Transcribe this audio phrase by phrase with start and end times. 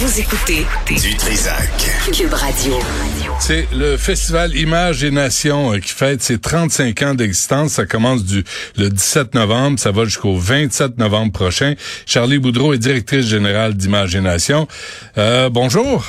[0.00, 1.68] Vous écoutez Du Trisac.
[2.10, 2.72] Cube Radio.
[3.38, 7.72] C'est le festival Images et Nations euh, qui fête ses 35 ans d'existence.
[7.72, 8.42] Ça commence du
[8.78, 11.74] le 17 novembre, ça va jusqu'au 27 novembre prochain.
[12.06, 14.66] Charlie Boudreau est directrice générale d'Images et Nations.
[15.18, 16.06] Euh, bonjour.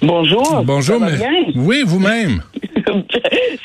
[0.00, 0.62] Bonjour.
[0.64, 0.98] Bonjour.
[0.98, 1.32] Ça va mais- bien?
[1.56, 2.42] Oui, vous-même.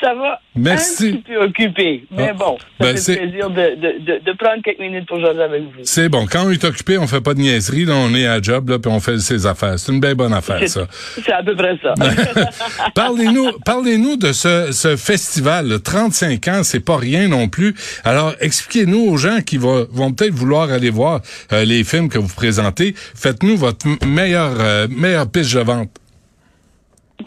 [0.00, 1.08] Ça va Merci.
[1.08, 2.04] un petit peu occupé.
[2.10, 5.20] Mais Ah, bon, ça ben, fait plaisir de, de, de, de prendre quelques minutes pour
[5.20, 5.70] jaser avec vous.
[5.84, 6.26] C'est bon.
[6.30, 7.84] Quand on est occupé, on fait pas de niaiserie.
[7.84, 9.78] Là, on est à job, là, puis on fait ses affaires.
[9.78, 10.86] C'est une belle bonne affaire, ça.
[11.24, 11.94] C'est à peu près ça.
[12.94, 15.68] parlez-nous, parlez-nous de ce, ce festival.
[15.68, 15.78] là.
[15.78, 17.74] 35 ans, c'est pas rien non plus.
[18.04, 21.20] Alors, expliquez-nous aux gens qui vont, vont peut-être vouloir aller voir
[21.52, 22.94] euh, les films que vous présentez.
[22.96, 25.90] Faites-nous votre meilleure, euh, meilleure piste de vente.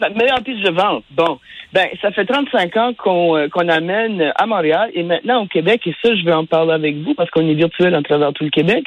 [0.00, 1.04] Ma meilleure piste de vente.
[1.12, 1.38] Bon,
[1.74, 5.82] ben ça fait 35 ans qu'on euh, qu'on amène à Montréal et maintenant au Québec,
[5.86, 8.44] et ça, je vais en parler avec vous parce qu'on est virtuel à travers tout
[8.44, 8.86] le Québec.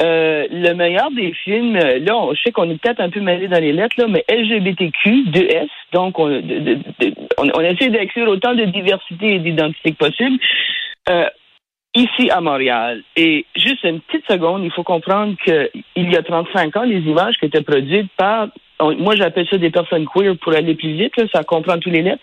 [0.00, 3.20] Euh, le meilleur des films, euh, là, on, je sais qu'on est peut-être un peu
[3.20, 6.30] mêlé dans les lettres, là, mais LGBTQ, 2S, donc on,
[7.38, 10.38] on, on essaie d'inclure autant de diversité et d'identité que possible.
[11.10, 11.28] Euh,
[11.96, 13.02] ici à Montréal.
[13.16, 17.34] Et juste une petite seconde, il faut comprendre qu'il y a 35 ans, les images
[17.40, 18.48] qui étaient produites par,
[18.80, 22.02] moi j'appelle ça des personnes queer pour aller plus vite, là, ça comprend tous les
[22.02, 22.22] lettres.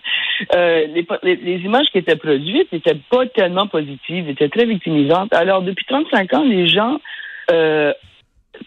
[0.56, 4.66] Euh, les, po- les- les images qui étaient produites n'étaient pas tellement positives, étaient très
[4.66, 5.34] victimisantes.
[5.34, 7.00] Alors depuis 35 ans, les gens
[7.52, 7.94] euh,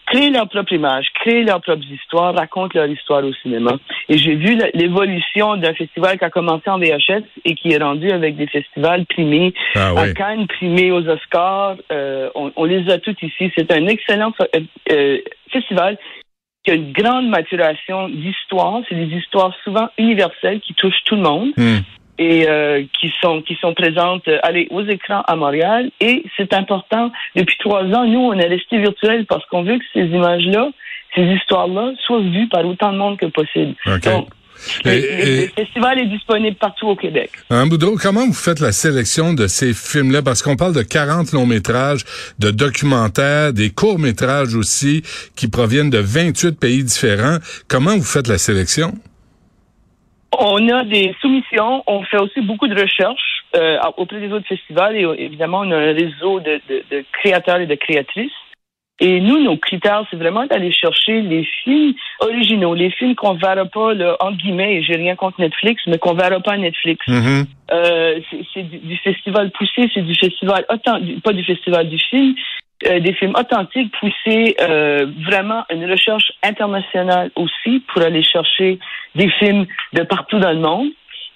[0.05, 3.71] créent leur propre image, créent leurs propres histoires, racontent leur histoire au cinéma.
[4.07, 8.11] Et j'ai vu l'évolution d'un festival qui a commencé en VHS et qui est rendu
[8.11, 10.13] avec des festivals primés Ah à.
[10.13, 11.77] Cannes, primés aux Oscars.
[11.91, 13.51] Euh, on, on les a tous ici.
[13.57, 14.31] C'est un excellent
[14.91, 15.17] euh,
[15.51, 15.97] festival
[16.63, 18.81] qui a une grande maturation d'histoires.
[18.89, 21.79] C'est des histoires souvent universelles qui touchent tout le monde Hmm.
[22.17, 25.89] et euh, qui sont qui sont présentes euh, allez, aux écrans à Montréal.
[25.99, 27.11] Et c'est important.
[27.35, 30.69] Depuis trois ans, nous, on est resté virtuel parce qu'on veut que ces images-là,
[31.15, 33.75] ces histoires-là, soient vues par autant de monde que possible.
[34.03, 34.27] Donc,
[34.85, 37.31] Et- le- et- le festival est disponible partout au Québec.
[37.49, 40.21] Hein, Boudreau, comment vous faites la sélection de ces films-là?
[40.21, 42.03] Parce qu'on parle de 40 longs métrages,
[42.39, 45.03] de documentaires, des courts métrages aussi,
[45.35, 47.37] qui proviennent de 28 pays différents.
[47.67, 48.93] Comment vous faites la sélection?
[50.37, 54.95] On a des soumissions, on fait aussi beaucoup de recherches euh, auprès des autres festivals
[54.95, 58.31] et euh, évidemment on a un réseau de, de- de créateurs et de créatrices.
[58.99, 63.65] Et nous, nos critères, c'est vraiment d'aller chercher les films originaux, les films qu'on verra
[63.65, 67.05] pas, là, entre guillemets, et j'ai rien contre Netflix, mais qu'on verra pas à Netflix.
[67.07, 67.45] Mhm.
[67.71, 68.19] Euh,
[68.53, 70.65] c'est du, du festival poussé, c'est du festival
[71.23, 72.35] pas du festival du film,
[72.87, 78.79] euh, des films authentiques poussés, euh, vraiment une recherche internationale aussi pour aller chercher
[79.15, 80.87] des films de partout dans le monde.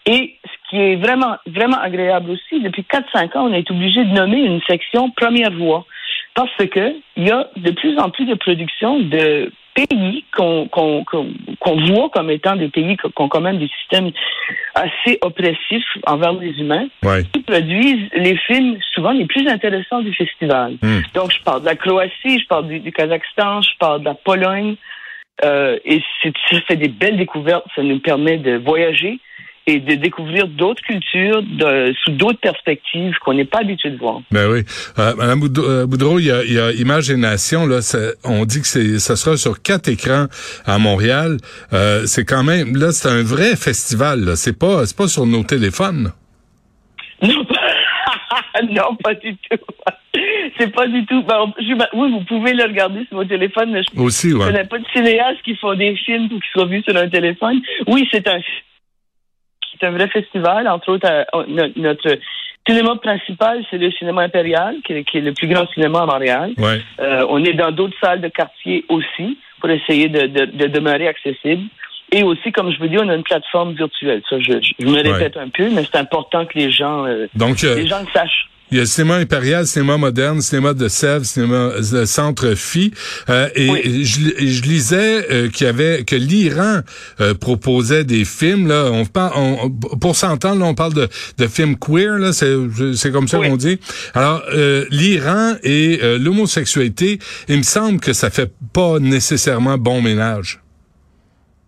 [0.05, 4.13] Et ce qui est vraiment, vraiment agréable aussi, depuis 4-5 ans, on est obligé de
[4.13, 5.85] nommer une section première voix.
[6.35, 11.03] Parce que il y a de plus en plus de productions de pays qu'on qu'on
[11.03, 11.27] qu'on
[11.59, 14.11] qu'on voit comme étant des pays qui ont quand même des systèmes
[14.75, 17.23] assez oppressifs envers les humains, Ouais.
[17.33, 20.77] qui produisent les films souvent les plus intéressants du festival.
[20.81, 21.01] Hmm.
[21.13, 24.15] Donc, je parle de la Croatie, je parle du, du Kazakhstan, je parle de la
[24.15, 24.75] Pologne.
[25.43, 26.29] Euh, et ça
[26.67, 27.65] fait des belles découvertes.
[27.75, 29.19] Ça nous permet de voyager
[29.65, 34.19] et de découvrir d'autres cultures de, sous d'autres perspectives qu'on n'est pas habitué de voir.
[34.31, 34.63] Ben oui.
[34.99, 38.11] Euh, Madame Boudreau, euh, il y a, il y a Images et Nations, là, ça-
[38.25, 40.25] on dit que c'est, ça sera sur quatre écrans
[40.65, 41.37] à Montréal.
[41.71, 44.35] Euh, c'est quand même, là, c'est un vrai festival, là.
[44.35, 46.11] C'est pas, c'est pas sur nos téléphones.
[47.21, 49.57] Non, pas, non, pas du tout.
[50.59, 51.23] C'est pas du tout.
[51.23, 54.45] Ben, je- oui, vous pouvez le regarder sur votre téléphone, mais je Aussi, Je ouais.
[54.45, 57.61] connais pas de cinéastes qui font des films pour qu'ils soient vus sur un téléphone.
[57.87, 58.39] Oui, c'est un
[59.83, 60.67] c'est un vrai festival.
[60.67, 62.17] Entre autres, euh, no- notre
[62.67, 66.05] cinéma principal, c'est le cinéma impérial, qui est, qui est le plus grand cinéma à
[66.05, 66.53] Montréal.
[66.57, 66.79] Ouais.
[66.99, 71.07] Euh, on est dans d'autres salles de quartier aussi pour essayer de, de, de demeurer
[71.07, 71.63] accessible.
[72.11, 74.21] Et aussi, comme je vous dis, on a une plateforme virtuelle.
[74.29, 77.63] Ça, je, je me répète un peu, mais c'est important que les gens, euh, Donc,
[77.63, 78.47] euh, les gens le sachent.
[78.73, 82.91] Il y a le cinéma impérial, cinéma moderne, cinéma de Sèvres, cinéma de centre Phi.
[83.29, 84.03] Euh, et Oui.
[84.03, 86.79] je, je lisais euh, qu'il y avait que l'Iran
[87.21, 88.67] euh, proposait des films.
[88.67, 91.07] Là, on parle, on, pour s'entendre, là, on parle de,
[91.37, 92.17] de films queer.
[92.17, 92.51] Là, c'est,
[92.95, 93.47] c'est comme ça Oui.
[93.47, 93.77] qu'on dit.
[94.15, 97.19] Alors, euh, l'Iran et euh, l'homosexualité,
[97.49, 100.62] il me semble que ça fait pas nécessairement bon ménage.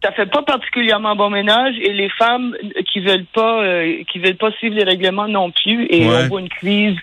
[0.06, 2.56] Ça fait pas particulièrement bon ménage et les femmes
[2.92, 6.24] qui veulent pas euh, qui veulent pas suivre les règlements non plus et Ouais.
[6.24, 6.96] on voit une crise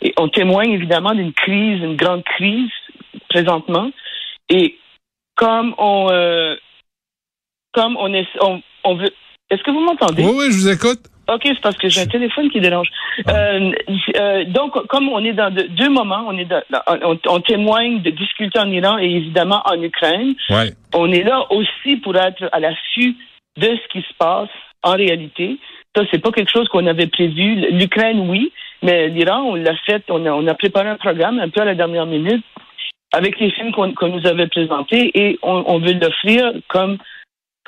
[0.00, 2.70] et on témoigne évidemment d'une crise une grande crise
[3.28, 3.90] présentement
[4.48, 4.78] et
[5.36, 6.54] comme on euh,
[7.72, 9.12] comme on est on, on veut
[9.50, 10.22] est-ce que vous m'entendez?
[10.24, 11.00] Oui, oui, je vous écoute.
[11.26, 12.88] OK, c'est parce que j'ai un téléphone qui dérange.
[13.26, 13.32] Ah.
[13.34, 13.72] Euh,
[14.16, 18.02] euh, donc, comme on est dans de- deux moments, on est dans- on, on témoigne
[18.02, 20.34] de difficultés en Iran et évidemment en Ukraine.
[20.50, 20.70] Ouais.
[20.98, 23.14] On est là aussi pour être à l'affût
[23.56, 24.48] de ce qui se passe
[24.82, 25.58] en réalité.
[25.94, 27.54] Ça, c'est pas quelque chose qu'on avait prévu.
[27.70, 28.52] L'Ukraine, oui,
[28.82, 30.02] mais l'Iran, on l'a fait.
[30.10, 32.44] On a, préparé un programme un peu à la dernière minute
[33.12, 36.98] avec les films qu'on qu'on nous avait présentés et on, on veut l'offrir comme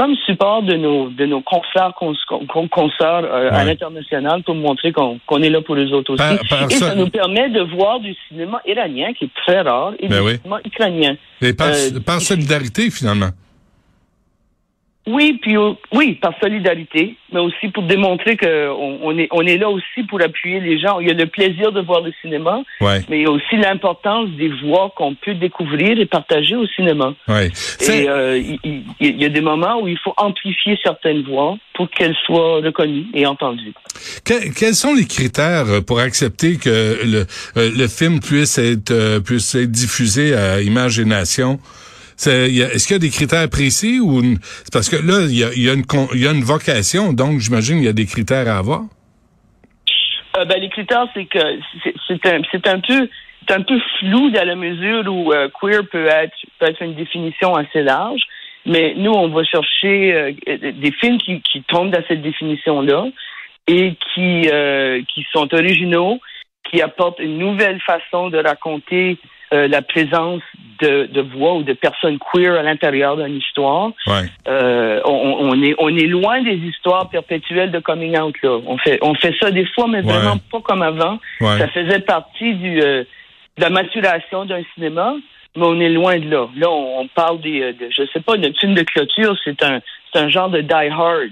[0.01, 2.15] comme support de nos de nos confrères cons,
[2.69, 6.25] consoeurs euh, à l'international pour montrer qu'on est là pour eux autres aussi.
[6.25, 6.89] Par- par et ça...
[6.89, 10.27] ça- nous permet de voir du cinéma iranien qui est très rare et Ben du
[10.27, 10.37] oui.
[10.39, 11.17] cinéma ukrainien.
[11.43, 13.31] Et par, Euh, par solidarité, finalement.
[15.11, 15.57] Oui, puis
[15.93, 20.21] oui, par solidarité, mais aussi pour démontrer que on, est on est là aussi pour
[20.23, 21.01] appuyer les gens.
[21.01, 23.01] Il y a le plaisir de voir le cinéma, Ouais.
[23.09, 27.15] mais il y a aussi l'importance des voix qu'on peut découvrir et partager au cinéma.
[27.29, 27.51] Ouais.
[27.89, 32.17] Et euh, il, y a des moments où il faut amplifier certaines voix pour qu'elles
[32.27, 33.73] soient reconnues et entendues.
[34.25, 37.27] Que- quels sont les critères euh, pour accepter que le,
[37.57, 41.59] euh, le film puisse être puisse être diffusé à Image et?
[42.27, 44.21] Est-ce qu'il y a des critères précis ou
[44.65, 45.85] c'est parce que là il y a, y a une
[46.15, 48.83] y a une vocation donc j'imagine il y a des critères à avoir?
[50.37, 51.39] Euh, ben, les critères, c'est que
[52.09, 53.09] c'est- un, c'est un peu
[53.49, 56.95] c'est un peu flou dans la mesure où euh, queer peut être peut être une
[56.95, 58.21] définition assez large.
[58.67, 63.07] Mais nous, on va chercher euh, des films qui, qui tombent dans cette définition-là
[63.67, 64.49] et qui
[65.15, 66.21] qui sont originaux,
[66.71, 69.17] qui apportent une nouvelle façon de raconter
[69.53, 70.43] la présence
[70.81, 73.91] de, de voix ou de personnes queer à l'intérieur d'une histoire.
[74.07, 74.25] Ouais.
[74.49, 78.59] Euh, on, on est on est loin des histoires perpétuelles de coming out là.
[78.67, 80.13] On fait on fait ça des fois, mais Ouais.
[80.13, 81.19] vraiment pas comme avant.
[81.41, 81.59] Ouais.
[81.59, 83.05] Ça faisait partie du euh,
[83.57, 85.15] de la maturation d'un cinéma,
[85.57, 86.49] mais on est loin de là.
[86.57, 89.63] Là, on, on parle des euh, de, je sais pas, notre film de clôture, c'est
[89.63, 89.81] un
[90.13, 91.31] c'est un genre de Die Hard.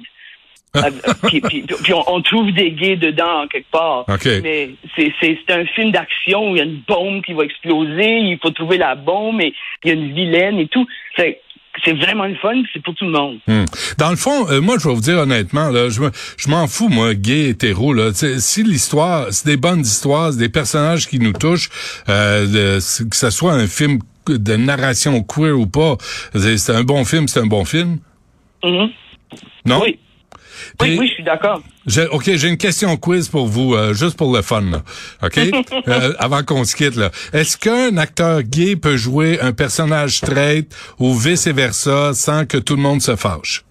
[0.84, 0.90] Euh,
[1.28, 4.04] puis, puis- puis on, on trouve des gays dedans quelque part.
[4.08, 4.26] OK.
[4.42, 7.44] Mais c'est c'est c'est un film d'action où il y a une bombe qui va
[7.44, 9.52] exploser, il faut trouver la bombe et
[9.84, 10.86] il y a une vilaine et tout.
[11.16, 11.40] C'est
[11.84, 13.38] c'est vraiment le fun, c'est pour tout le monde.
[13.46, 13.64] Hmm.
[13.98, 16.00] Dans le fond, euh, moi, je vais vous dire honnêtement, là, je,
[16.36, 17.92] je m'en fous, moi, gay, hétéro.
[17.92, 18.10] Là.
[18.12, 21.68] Si l'histoire, c'est des bonnes histoires, c'est des personnages qui nous touchent,
[22.08, 25.96] euh, de- que ce soit un film de narration queer ou pas,
[26.34, 27.98] c'est un bon film, c'est un bon film.
[28.64, 28.90] Mhm.
[29.64, 29.80] Non?
[29.82, 29.98] Oui.
[30.78, 31.62] Puis- Oui, oui, je suis d'accord.
[32.12, 34.62] OK, j'ai une question quiz pour vous, euh, juste pour le fun.
[34.62, 34.82] Là.
[35.22, 35.38] OK?
[35.88, 37.10] Euh, avant qu'on se quitte, là.
[37.32, 42.82] Est-ce qu'un acteur gay peut jouer un personnage straight ou vice-versa sans que tout le
[42.82, 43.62] monde se fâche?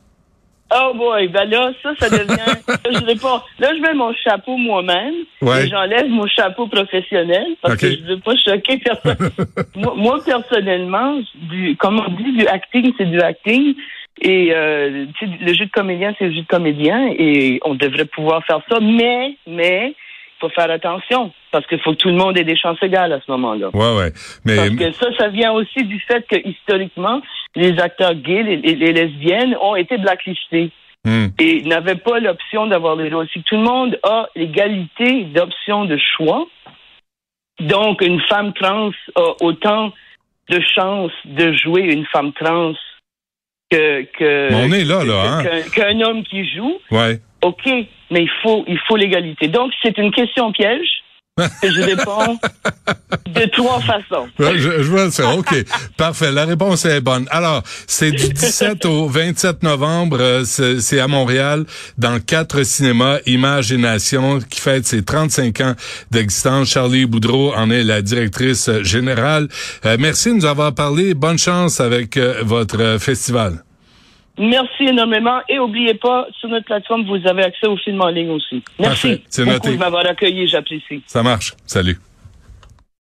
[0.74, 2.28] Oh boy, ben là, ça, ça devient.
[2.68, 3.40] là, je réponds.
[3.60, 5.66] Là, je mets mon chapeau moi-même Ouais.
[5.66, 9.30] et j'enlève mon chapeau professionnel parce que je veux pas choquer personne.
[9.76, 13.76] moi, moi, personnellement, du, comme on dit, du acting, c'est du acting.
[14.22, 18.44] Et euh, le jeu de comédien, c'est le jeu de comédien et on devrait pouvoir
[18.46, 22.38] faire ça, mais, mais, il faut faire attention parce qu'il faut que tout le monde
[22.38, 23.70] ait des chances égales à ce moment-là.
[23.74, 24.12] Ouais, ouais.
[24.46, 27.22] Mais Parce que ça, ça vient aussi du fait que historiquement,
[27.56, 30.70] les acteurs gays, les, les- les lesbiennes ont été blacklistés
[31.06, 33.28] hmm, et n'avaient pas l'option d'avoir les rôles.
[33.34, 36.46] Si tout le monde a l'égalité d'options de choix,
[37.60, 39.92] donc une femme trans a autant
[40.50, 42.74] de chances de jouer une femme trans
[43.70, 45.44] que que Mais on est là, là, hein?
[45.44, 46.78] qu'un qu'un homme qui joue.
[46.92, 47.20] ouais.
[47.44, 47.66] OK,
[48.12, 49.48] mais il faut il faut l'égalité.
[49.48, 51.04] Donc c'est une question piège
[51.64, 52.40] je réponds
[53.28, 54.28] de trois façons.
[54.40, 55.34] Ouais, je, je vois ça.
[55.36, 55.54] OK.
[55.98, 56.32] Parfait.
[56.32, 57.28] La réponse est bonne.
[57.32, 60.18] Alors, c'est du 17 au 27 novembre.
[60.20, 60.44] euh,
[60.80, 61.66] C'est à Montréal,
[61.98, 63.20] dans quatre cinémas,
[63.78, 65.76] Nations, qui fête ses 35 ans
[66.12, 66.70] d'existence.
[66.70, 69.48] Charlie Boudreau en est la directrice générale.
[69.86, 71.14] Euh, merci de nous avoir parlé.
[71.14, 73.64] Bonne chance avec euh, votre euh, festival.
[74.38, 78.30] Merci énormément et oubliez pas, sur notre plateforme, vous avez accès aux films en ligne
[78.30, 78.64] aussi.
[78.80, 79.22] Merci Parfait.
[79.30, 79.72] C'est beaucoup noté.
[79.74, 81.02] de m'avoir accueilli, j'apprécie.
[81.08, 81.54] Ça marche.
[81.66, 81.98] Salut.